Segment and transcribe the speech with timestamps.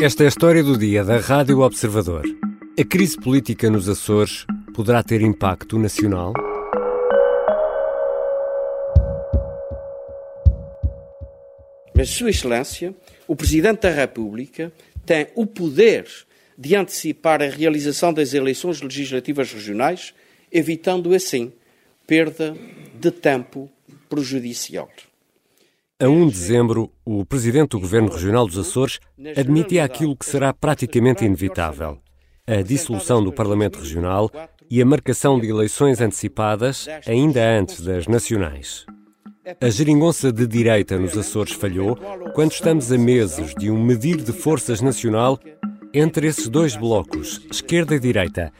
[0.00, 2.22] Esta é a história do dia da Rádio Observador.
[2.78, 6.32] A crise política nos Açores poderá ter impacto nacional?
[11.92, 12.94] Mas, Sua Excelência,
[13.26, 14.72] o Presidente da República
[15.04, 16.06] tem o poder
[16.56, 20.14] de antecipar a realização das eleições legislativas regionais,
[20.52, 21.52] evitando assim
[22.06, 22.56] perda
[22.94, 23.68] de tempo
[24.08, 24.88] prejudicial.
[26.00, 29.00] A 1 de dezembro, o presidente do Governo Regional dos Açores
[29.36, 31.98] admitia aquilo que será praticamente inevitável:
[32.46, 34.30] a dissolução do Parlamento Regional
[34.70, 38.86] e a marcação de eleições antecipadas ainda antes das nacionais.
[39.60, 41.98] A geringonça de direita nos Açores falhou
[42.32, 45.36] quando estamos a meses de um medir de forças nacional
[45.92, 48.52] entre esses dois blocos, esquerda e direita.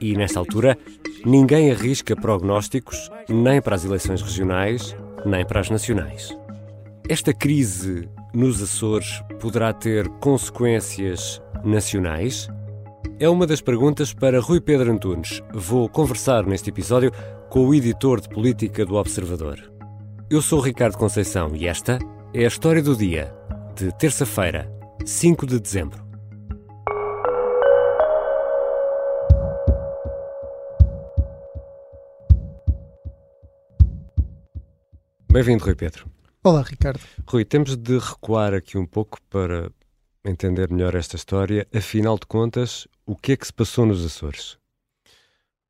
[0.00, 0.76] E, nesta altura,
[1.24, 6.39] ninguém arrisca prognósticos nem para as eleições regionais, nem para as nacionais.
[7.10, 12.48] Esta crise nos Açores poderá ter consequências nacionais?
[13.18, 15.42] É uma das perguntas para Rui Pedro Antunes.
[15.52, 17.10] Vou conversar neste episódio
[17.48, 19.58] com o editor de política do Observador.
[20.30, 21.98] Eu sou Ricardo Conceição e esta
[22.32, 23.34] é a história do dia,
[23.74, 24.72] de terça-feira,
[25.04, 26.00] 5 de dezembro.
[35.28, 36.19] Bem-vindo, Rui Pedro.
[36.42, 37.00] Olá, Ricardo.
[37.28, 39.70] Rui, temos de recuar aqui um pouco para
[40.24, 41.68] entender melhor esta história.
[41.74, 44.56] Afinal de contas, o que é que se passou nos Açores?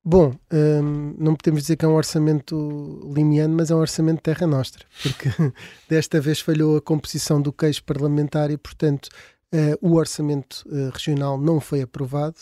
[0.04, 4.46] Bom, hum, não podemos dizer que é um orçamento limiano, mas é um orçamento terra
[4.46, 5.28] nostra, porque
[5.90, 9.08] desta vez falhou a composição do queixo parlamentar e, portanto,
[9.52, 12.36] uh, o orçamento uh, regional não foi aprovado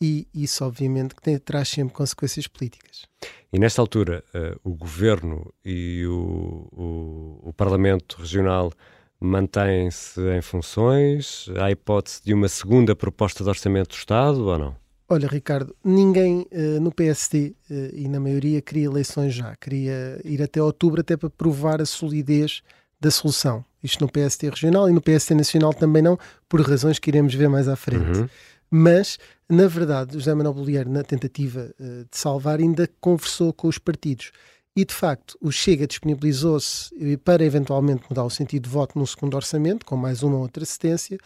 [0.00, 3.06] e isso, obviamente, que tem, traz sempre consequências políticas.
[3.52, 8.72] E nesta altura, uh, o governo e o, o, o Parlamento Regional
[9.20, 11.48] mantêm-se em funções?
[11.58, 14.76] Há hipótese de uma segunda proposta de orçamento do Estado ou não?
[15.08, 19.54] Olha, Ricardo, ninguém uh, no PSD uh, e na maioria queria eleições já.
[19.56, 22.62] Queria ir até outubro até para provar a solidez
[23.00, 23.64] da solução.
[23.82, 26.18] Isto no PST regional e no PST nacional também não,
[26.48, 28.18] por razões que iremos ver mais à frente.
[28.18, 28.28] Uhum.
[28.68, 29.16] Mas,
[29.48, 34.32] na verdade, José Manuel Bolieiro, na tentativa uh, de salvar, ainda conversou com os partidos.
[34.74, 36.90] E, de facto, o Chega disponibilizou-se
[37.24, 40.64] para eventualmente mudar o sentido de voto num segundo orçamento, com mais uma ou outra
[40.64, 41.16] assistência,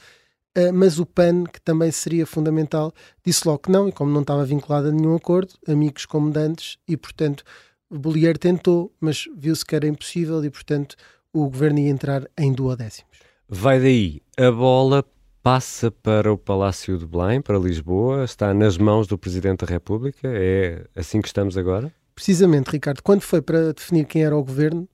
[0.56, 2.92] uh, mas o PAN, que também seria fundamental,
[3.24, 6.96] disse logo que não, e como não estava vinculado a nenhum acordo, amigos comandantes, e,
[6.96, 7.42] portanto,
[7.90, 10.94] Bolieiro tentou, mas viu-se que era impossível e, portanto,
[11.32, 13.18] o governo ia entrar em duodécimos.
[13.48, 15.04] Vai daí a bola
[15.42, 20.28] passa para o Palácio de Belém, para Lisboa, está nas mãos do Presidente da República?
[20.28, 21.92] É assim que estamos agora?
[22.14, 23.02] Precisamente, Ricardo.
[23.02, 24.88] Quando foi para definir quem era o governo,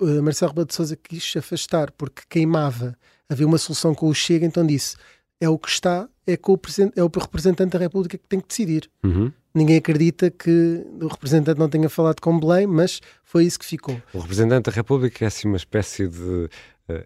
[0.00, 2.96] eh, Marcelo Rebelo de Sousa quis se afastar porque queimava.
[3.28, 4.96] Havia uma solução com o Chega, então disse:
[5.40, 6.60] é o que está, é, com o,
[6.96, 8.90] é o representante da República que tem que decidir.
[9.04, 9.32] Uhum.
[9.54, 14.00] Ninguém acredita que o representante não tenha falado com Belém, mas foi isso que ficou.
[14.14, 16.48] O representante da República é assim uma espécie de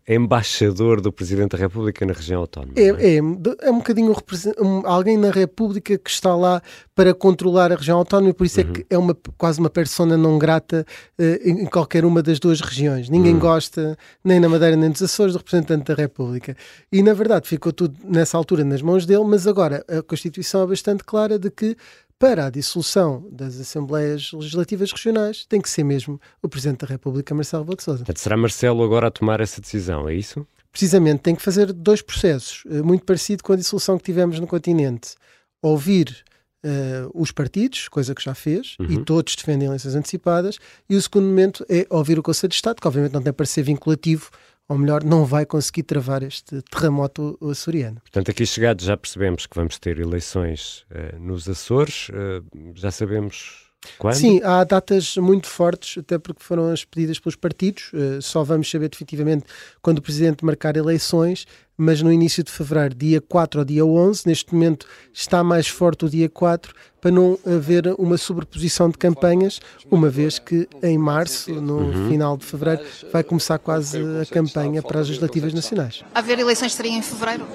[0.09, 2.73] embaixador do Presidente da República na região autónoma.
[2.77, 3.17] É, é?
[3.17, 4.15] é, é um bocadinho
[4.61, 6.63] um, alguém na República que está lá
[6.95, 8.69] para controlar a região autónoma e por isso uhum.
[8.69, 10.87] é que é uma, quase uma persona não grata
[11.19, 13.09] uh, em qualquer uma das duas regiões.
[13.09, 13.41] Ninguém uhum.
[13.41, 16.57] gosta, nem na Madeira nem nos Açores, do representante da República.
[16.93, 20.67] E na verdade ficou tudo nessa altura nas mãos dele, mas agora a Constituição é
[20.67, 21.77] bastante clara de que
[22.19, 27.35] para a dissolução das Assembleias Legislativas Regionais tem que ser mesmo o Presidente da República,
[27.35, 28.05] Marcelo Rebelo de Sousa.
[28.15, 30.47] Será Marcelo agora a tomar essa decisão, é isso?
[30.71, 34.47] Precisamente, tem que fazer dois processos, eh, muito parecido com a dissolução que tivemos no
[34.47, 35.15] continente.
[35.63, 36.25] Ouvir
[36.65, 38.91] uh, os partidos, coisa que já fez, uhum.
[38.91, 40.59] e todos defendem eleições antecipadas,
[40.89, 43.47] e o segundo momento é ouvir o Conselho de Estado, que obviamente não tem para
[43.47, 44.31] ser vinculativo,
[44.69, 48.01] ou melhor, não vai conseguir travar este terremoto açoriano.
[48.01, 52.45] Portanto, aqui chegados já percebemos que vamos ter eleições uh, nos Açores, uh,
[52.75, 54.15] já sabemos quando?
[54.15, 57.91] Sim, há datas muito fortes, até porque foram as pedidas pelos partidos.
[57.93, 59.45] Uh, só vamos saber definitivamente
[59.83, 61.47] quando o Presidente marcar eleições,
[61.77, 64.27] mas no início de fevereiro, dia 4 ou dia 11.
[64.27, 69.61] Neste momento está mais forte o dia 4, para não haver uma sobreposição de campanhas,
[69.91, 72.09] uma vez que em março, no uhum.
[72.09, 72.83] final de fevereiro,
[73.13, 76.03] vai começar quase a campanha para as legislativas nacionais.
[76.15, 77.47] Haver eleições seria em fevereiro?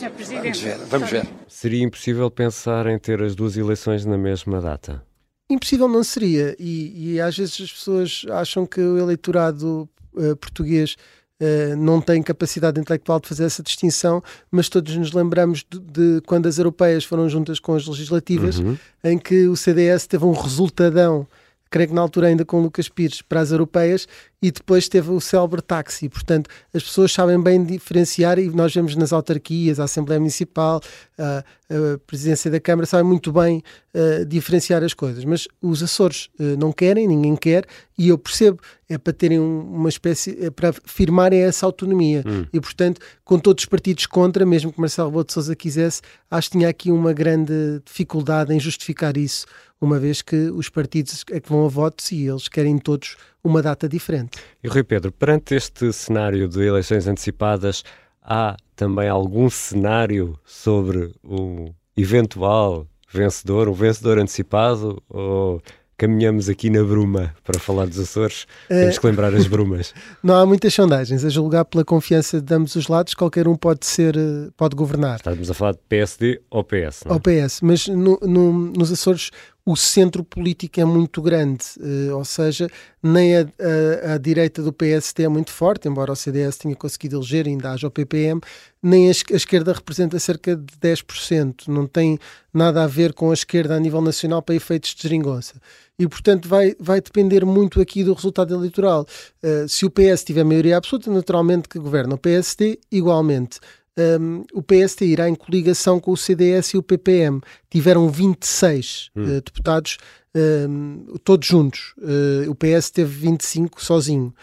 [0.00, 1.28] Vamos ver, vamos ver.
[1.46, 5.02] Seria impossível pensar em ter as duas eleições na mesma data?
[5.50, 10.96] Impossível não seria, e, e às vezes as pessoas acham que o eleitorado uh, português
[11.40, 16.20] uh, não tem capacidade intelectual de fazer essa distinção, mas todos nos lembramos de, de
[16.24, 18.78] quando as europeias foram juntas com as legislativas, uhum.
[19.02, 21.26] em que o CDS teve um resultadão
[21.70, 24.08] creio que na altura ainda com Lucas Pires, para as europeias,
[24.42, 26.08] e depois teve o célebre táxi.
[26.08, 30.80] Portanto, as pessoas sabem bem diferenciar e nós vemos nas autarquias, a Assembleia Municipal,
[31.18, 33.62] a, a Presidência da Câmara, sabem muito bem
[33.94, 35.24] uh, diferenciar as coisas.
[35.24, 38.58] Mas os Açores uh, não querem, ninguém quer, e eu percebo,
[38.88, 42.24] é para terem um, uma espécie, é para firmarem essa autonomia.
[42.26, 42.46] Hum.
[42.52, 46.00] E, portanto, com todos os partidos contra, mesmo que Marcelo Rebelo de Sousa quisesse,
[46.30, 49.46] acho que tinha aqui uma grande dificuldade em justificar isso
[49.80, 53.62] uma vez que os partidos é que vão a votos e eles querem todos uma
[53.62, 54.38] data diferente.
[54.62, 57.82] E Rui Pedro, perante este cenário de eleições antecipadas,
[58.22, 65.60] há também algum cenário sobre o eventual vencedor, um vencedor antecipado, ou
[66.00, 69.92] caminhamos aqui na bruma para falar dos Açores, temos que lembrar as brumas.
[70.24, 73.84] Não há muitas sondagens, a julgar pela confiança de ambos os lados, qualquer um pode
[73.84, 75.16] ser, eh, pode governar.
[75.16, 77.14] Estamos a falar de PSD ou PS, não é?
[77.14, 79.30] Ou PS, mas no, no, nos Açores
[79.70, 82.68] o centro político é muito grande, uh, ou seja,
[83.00, 87.16] nem a, a, a, direita do PST é muito forte, embora o CDS tenha conseguido
[87.16, 88.40] eleger, ainda haja o PPM,
[88.82, 92.18] nem a, a, esquerda representa cerca de 10%, não tem
[92.52, 95.54] nada a ver com a esquerda a nível nacional para efeitos de geringonça.
[95.96, 99.06] E, portanto, vai, vai depender muito aqui do resultado eleitoral.
[99.42, 102.14] Uh, se o PS tiver maioria absoluta, naturalmente que governa.
[102.14, 103.60] O PST, igualmente
[103.98, 107.40] um, o PST irá em coligação com o CDS e o PPM.
[107.68, 109.22] Tiveram 26 hum.
[109.22, 109.98] uh, deputados,
[110.34, 111.94] um, todos juntos.
[111.98, 114.34] Uh, o PS teve 25 sozinho.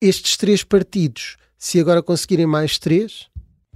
[0.00, 3.26] Estes três partidos, se agora conseguirem mais três,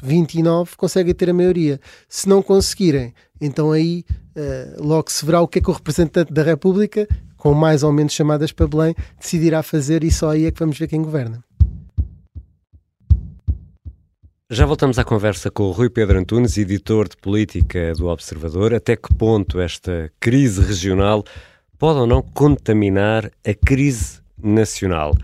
[0.02, 1.80] 29, conseguem ter a maioria.
[2.08, 4.04] Se não conseguirem, então aí
[4.36, 7.92] uh, logo se verá o que é que o representante da República, com mais ou
[7.92, 11.42] menos chamadas para Belém, decidirá fazer e só aí é que vamos ver quem governa.
[14.50, 18.72] Já voltamos à conversa com o Rui Pedro Antunes, editor de política do Observador.
[18.72, 21.22] Até que ponto esta crise regional
[21.78, 25.14] pode ou não contaminar a crise nacional?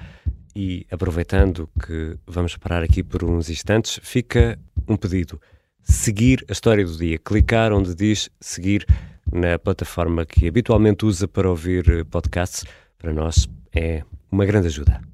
[0.55, 5.41] E aproveitando que vamos parar aqui por uns instantes, fica um pedido:
[5.82, 7.19] seguir a história do dia.
[7.19, 8.85] Clicar onde diz seguir
[9.32, 12.67] na plataforma que habitualmente usa para ouvir podcasts.
[12.99, 15.13] Para nós é uma grande ajuda.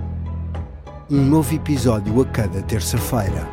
[1.11, 3.45] um novo episódio a cada terça-feira.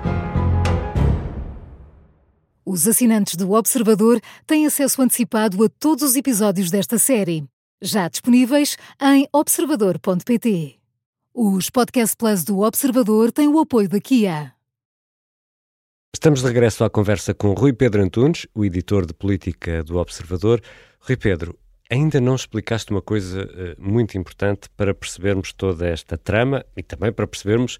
[2.64, 7.44] Os assinantes do Observador têm acesso antecipado a todos os episódios desta série,
[7.82, 10.76] já disponíveis em observador.pt.
[11.34, 14.52] Os Podcast Plus do Observador têm o apoio da Kia.
[16.14, 20.62] Estamos de regresso à conversa com Rui Pedro Antunes, o editor de política do Observador.
[21.00, 21.58] Rui Pedro,
[21.90, 27.11] Ainda não explicaste uma coisa uh, muito importante para percebermos toda esta trama e também
[27.12, 27.79] para percebermos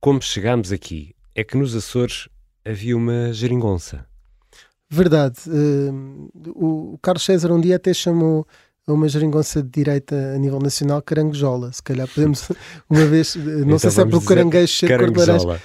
[0.00, 1.14] como chegámos aqui.
[1.34, 2.28] É que nos Açores
[2.64, 4.06] havia uma geringonça.
[4.90, 5.38] Verdade.
[5.46, 8.46] Uh, o Carlos César um dia até chamou
[8.86, 11.72] uma geringonça de direita a nível nacional caranguejola.
[11.72, 12.48] Se calhar podemos
[12.88, 15.60] uma vez, eh, não então sei se é pelo caranguejo cheio de cor de laranja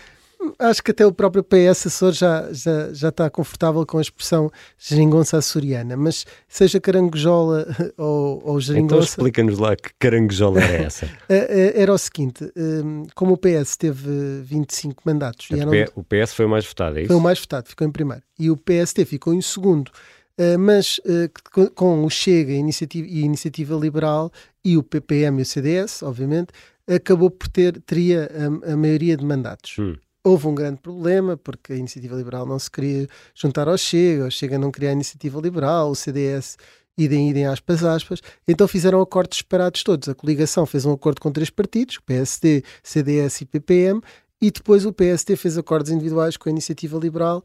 [0.63, 4.50] acho que até o próprio PS Açores já, já, já está confortável com a expressão
[4.77, 7.67] geringonça açoriana, mas seja caranguejola
[7.98, 8.96] ou, ou geringonça...
[8.96, 11.05] Então explica-nos lá que caranguejola era essa.
[11.27, 11.36] É,
[11.77, 15.48] é, era o seguinte, hum, como o PS teve 25 mandatos...
[15.51, 17.08] Eram, o PS foi o mais votado, é isso?
[17.08, 18.24] Foi o mais votado, ficou em primeiro.
[18.39, 19.91] E o PST ficou em segundo.
[20.39, 24.32] Uh, mas uh, com o Chega e a Iniciativa, e a Iniciativa Liberal
[24.65, 26.48] e o PPM e o CDS, obviamente,
[26.88, 29.75] acabou por ter, teria a, a maioria de mandatos.
[29.77, 34.25] Hum houve um grande problema, porque a Iniciativa Liberal não se queria juntar ao Chega,
[34.25, 36.58] o Chega não queria a Iniciativa Liberal, o CDS
[36.98, 40.08] idem, idem, aspas, aspas, então fizeram acordos separados todos.
[40.08, 44.01] A coligação fez um acordo com três partidos, PSD, CDS e PPM,
[44.42, 47.44] e depois o PSD fez acordos individuais com a Iniciativa Liberal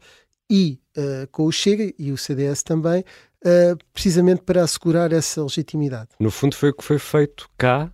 [0.49, 3.01] e uh, com o Chega e o CDS também,
[3.45, 6.09] uh, precisamente para assegurar essa legitimidade.
[6.19, 7.91] No fundo foi o que foi feito cá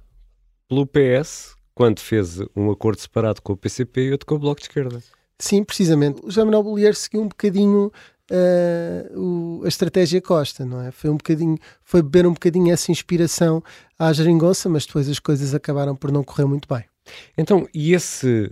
[0.67, 4.61] pelo PS, quando fez um acordo separado com o PCP e outro com o Bloco
[4.61, 5.03] de Esquerda.
[5.37, 6.21] Sim, precisamente.
[6.23, 7.91] O José Manuel Bolieiro seguiu um bocadinho
[8.31, 10.91] uh, o, a estratégia Costa, não é?
[10.91, 13.61] Foi um bocadinho, foi beber um bocadinho essa inspiração
[13.99, 16.85] à geringonça, mas depois as coisas acabaram por não correr muito bem.
[17.37, 18.49] Então, e esse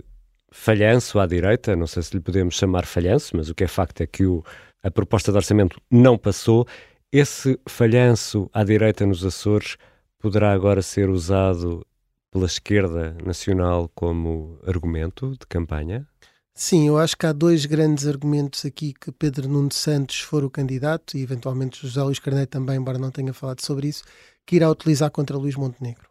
[0.52, 4.02] falhanço à direita, não sei se lhe podemos chamar falhanço, mas o que é facto
[4.02, 4.44] é que o
[4.84, 6.66] a proposta de orçamento não passou.
[7.10, 9.78] Esse falhanço à direita nos Açores
[10.18, 11.86] poderá agora ser usado
[12.34, 16.04] pela esquerda nacional como argumento de campanha?
[16.52, 20.50] Sim, eu acho que há dois grandes argumentos aqui que Pedro Nuno Santos for o
[20.50, 24.02] candidato e eventualmente José Luís Carneiro também, embora não tenha falado sobre isso,
[24.44, 26.08] que irá utilizar contra Luís Montenegro.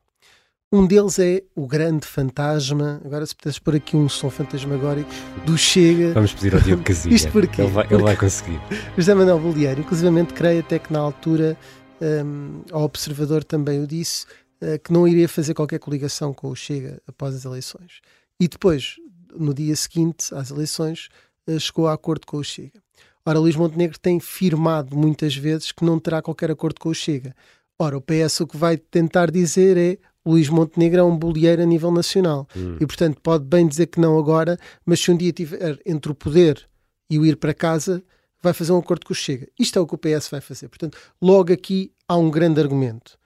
[0.72, 3.02] Um deles é o grande fantasma.
[3.06, 5.10] Agora, se pudesses pôr aqui um som fantasmagórico
[5.46, 6.14] do Chega.
[6.14, 7.16] Vamos pedir ao Diogo Casilha.
[7.16, 8.60] Isto porque ele vai, ele vai conseguir.
[8.98, 11.56] José Manuel Bolieiro, inclusive, creio até que na altura,
[12.02, 14.26] um, ao observador também o disse,
[14.84, 18.02] que não iria fazer qualquer coligação com o Chega após as eleições.
[18.40, 18.96] E depois,
[19.36, 21.10] no dia seguinte às eleições,
[21.48, 22.82] uh, chegou a acordo com o Chega.
[23.26, 27.34] Ora, Luís Montenegro tem firmado muitas vezes que não terá qualquer acordo com o Chega.
[27.80, 31.66] Ora, o PS o que vai tentar dizer é Luís Montenegro é um bolieiro a
[31.66, 32.48] nível nacional.
[32.56, 32.78] Hum.
[32.80, 36.16] E, portanto, pode bem dizer que não agora, mas se um dia tiver entre o
[36.16, 36.68] poder
[37.10, 38.04] e o ir para casa,
[38.42, 39.48] vai fazer um acordo com o Chega.
[39.58, 40.68] Isto é o que o PS vai fazer.
[40.68, 43.18] Portanto, logo aqui há um grande argumento.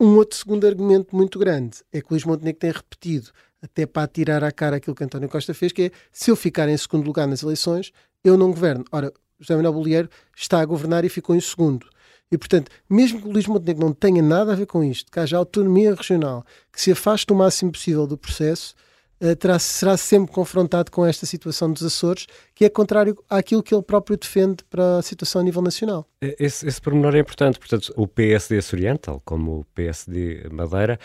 [0.00, 4.44] Um outro segundo argumento muito grande é que Luís Montenegro tem repetido, até para tirar
[4.44, 7.26] à cara aquilo que António Costa fez, que é se eu ficar em segundo lugar
[7.26, 7.90] nas eleições,
[8.22, 8.84] eu não governo.
[8.92, 11.88] Ora, José Manuel Bolieiro está a governar e ficou em segundo.
[12.30, 15.18] E, portanto, mesmo que o Luís Montenegro não tenha nada a ver com isto, que
[15.18, 18.76] haja autonomia regional, que se afaste o máximo possível do processo,
[19.20, 23.74] uh, terá, será sempre confrontado com esta situação dos Açores, que é contrário àquilo que
[23.74, 26.06] ele próprio defende para a situação a nível nacional.
[26.20, 27.58] Esse, esse pormenor é importante.
[27.58, 30.98] Portanto, o PSD açoriano, tal como o PSD Madeira,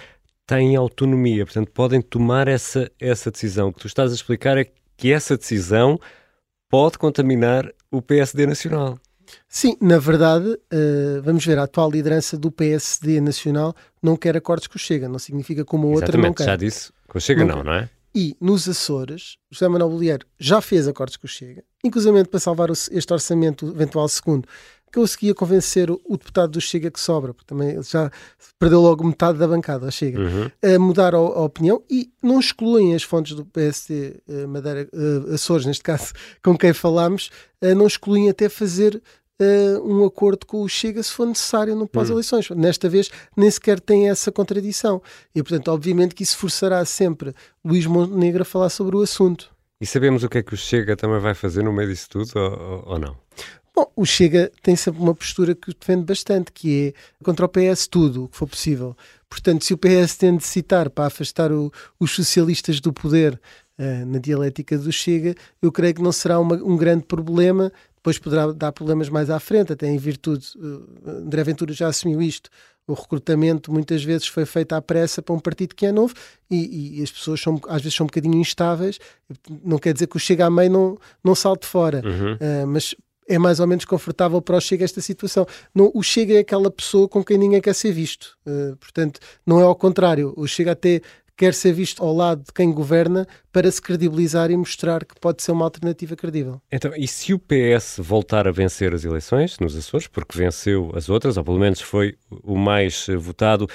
[0.45, 3.69] têm autonomia, portanto, podem tomar essa, essa decisão.
[3.69, 4.67] O que tu estás a explicar é
[4.97, 5.99] que essa decisão
[6.69, 8.97] pode contaminar o PSD nacional.
[9.47, 14.67] Sim, na verdade, uh, vamos ver, a atual liderança do PSD nacional não quer acordos
[14.67, 16.45] com o Chega, não significa como a outra Exatamente, não quer.
[16.45, 17.89] já disse, com o Chega não, não, não é?
[18.15, 22.69] E nos Açores, José Manuel Bolieiro já fez acordos com o Chega, inclusive para salvar
[22.69, 24.47] este orçamento eventual segundo,
[24.93, 28.11] conseguia convencer o, o, deputado do Chega que sobra, porque também já
[28.59, 30.51] perdeu logo metade da bancada, Chega, uhum.
[30.63, 35.33] a mudar a, a, opinião e não excluem as fontes do PSD uh, Madeira, uh,
[35.33, 37.31] Açores, neste caso, com quem falámos,
[37.63, 39.01] uh, não excluem até fazer
[39.43, 42.49] Uh, um acordo com o Chega se for necessário no pós-eleições.
[42.49, 42.55] Hum.
[42.55, 45.01] Nesta vez nem sequer tem essa contradição.
[45.35, 47.33] E, portanto, obviamente que isso forçará sempre
[47.65, 49.49] Luís Montenegro a falar sobre o assunto.
[49.81, 52.31] E sabemos o que é que o Chega também vai fazer no meio disso tudo
[52.35, 53.17] ou, ou não?
[53.75, 57.87] Bom, o Chega tem sempre uma postura que defende bastante, que é contra o PS
[57.87, 58.95] tudo o que for possível.
[59.27, 63.33] Portanto, se o PS tem de citar para afastar o, os socialistas do poder
[63.79, 67.73] uh, na dialética do Chega, eu creio que não será uma, um grande problema
[68.03, 72.21] depois poderá dar problemas mais à frente, até em virtude, uh, André Ventura já assumiu
[72.21, 72.49] isto,
[72.85, 76.13] o recrutamento muitas vezes foi feito à pressa para um partido que é novo
[76.51, 78.99] e, e, as pessoas são, às vezes são um bocadinho instáveis,
[79.63, 82.33] não quer dizer que o Chega a meio não, não salte fora, uhum.
[82.33, 82.93] uh, mas
[83.25, 85.47] é mais ou menos confortável para o Chega esta situação.
[85.73, 88.37] Não, o Chega é aquela pessoa com quem ninguém quer ser visto.
[88.45, 90.33] Uh, portanto, não é ao contrário.
[90.35, 91.01] O Chega até
[91.37, 95.41] quer ser visto ao lado de quem governa para se credibilizar e mostrar que pode
[95.41, 96.61] ser uma alternativa credível.
[96.71, 101.09] Então, e se o PS voltar a vencer as eleições nos Açores, porque venceu as
[101.09, 103.67] outras, ou pelo menos foi o mais votado,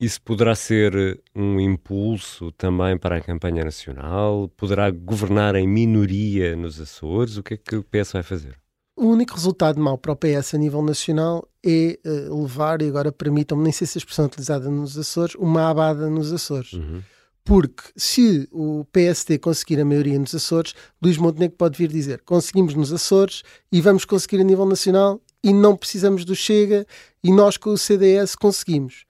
[0.00, 4.50] isso poderá ser um impulso também para a campanha nacional?
[4.56, 7.36] Poderá governar em minoria nos Açores?
[7.36, 8.58] O que é que o PS vai fazer?
[9.00, 13.10] O único resultado mau para o PS a nível nacional é uh, levar, e agora
[13.10, 16.74] permitam-me, nem sei se a expressão é utilizada nos Açores, uma abada nos Açores.
[16.74, 17.00] Uhum.
[17.42, 22.74] Porque se o PSD conseguir a maioria nos Açores, Luís Montenegro pode vir dizer conseguimos
[22.74, 23.42] nos Açores
[23.72, 26.86] e vamos conseguir a nível nacional e não precisamos do Chega
[27.24, 29.06] e nós com o CDS conseguimos.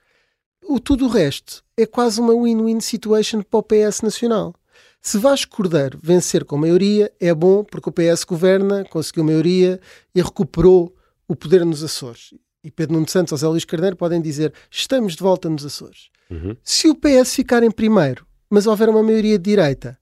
[0.68, 4.54] O tudo o resto é quase uma win-win situation para o PS nacional.
[5.02, 9.80] Se Vasco Cordeiro vencer com maioria, é bom porque o PS governa, conseguiu maioria
[10.14, 10.94] e recuperou
[11.26, 12.34] o poder nos Açores.
[12.62, 16.10] E Pedro Nuno Santos ou Zé Luís Carneiro podem dizer estamos de volta nos Açores.
[16.30, 16.54] Uhum.
[16.62, 19.98] Se o PS ficar em primeiro, mas houver uma maioria de direita,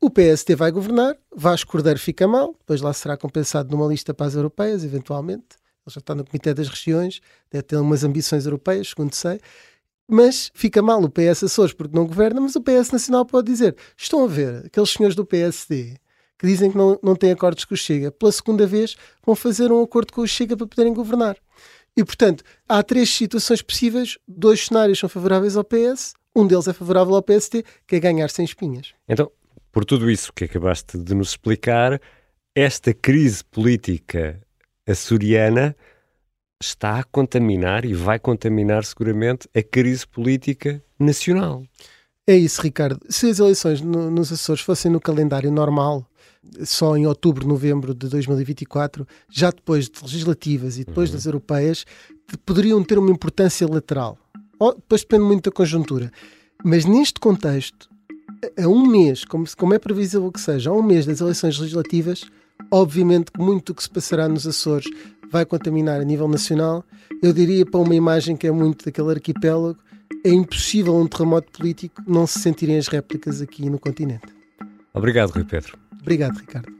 [0.00, 4.26] o PSD vai governar, Vasco Cordeiro fica mal, depois lá será compensado numa lista para
[4.26, 5.56] as europeias, eventualmente.
[5.86, 7.20] Ele já está no Comitê das Regiões,
[7.50, 9.38] deve ter umas ambições europeias, segundo sei
[10.08, 13.76] mas fica mal o PS Açores porque não governa, mas o PS Nacional pode dizer:
[13.96, 15.96] estão a ver aqueles senhores do PSD
[16.38, 19.72] que dizem que não, não têm acordos com o Chega, pela segunda vez vão fazer
[19.72, 21.36] um acordo com o Chega para poderem governar.
[21.96, 26.74] E, portanto, há três situações possíveis, dois cenários são favoráveis ao PS, um deles é
[26.74, 28.92] favorável ao PST, que é ganhar sem espinhas.
[29.08, 29.30] Então,
[29.72, 31.98] por tudo isso que acabaste de nos explicar,
[32.54, 34.40] esta crise política
[34.86, 35.74] açoriana
[36.60, 41.64] está a contaminar e vai contaminar seguramente a crise política nacional.
[42.26, 43.00] É isso, Ricardo.
[43.08, 46.04] Se as eleições no, nos Açores fossem no calendário normal,
[46.64, 51.16] só em outubro, novembro de 2024, já depois de legislativas e depois uhum.
[51.16, 51.84] das europeias,
[52.44, 54.18] poderiam ter uma importância lateral.
[54.76, 56.10] Depois depende muito da conjuntura.
[56.64, 57.88] Mas neste contexto,
[58.58, 62.24] a um mês, como, como é previsível que seja, a um mês das eleições legislativas,
[62.70, 64.86] obviamente que muito do que se passará nos Açores
[65.30, 66.84] vai contaminar a nível nacional.
[67.22, 69.78] Eu diria para uma imagem que é muito daquele arquipélago,
[70.24, 74.26] é impossível um terremoto político não se sentirem as réplicas aqui no continente.
[74.92, 75.76] Obrigado, Rui Pedro.
[76.00, 76.76] Obrigado, Ricardo.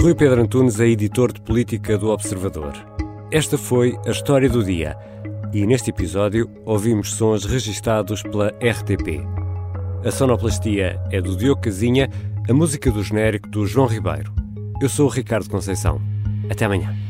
[0.00, 2.72] Rui Pedro Antunes é editor de política do Observador.
[3.30, 4.96] Esta foi a história do dia
[5.52, 9.37] e neste episódio ouvimos sons registados pela RTP.
[10.04, 12.08] A sonoplastia é do Diogo Casinha,
[12.48, 14.32] a música do genérico do João Ribeiro.
[14.80, 16.00] Eu sou o Ricardo Conceição.
[16.48, 17.07] Até amanhã.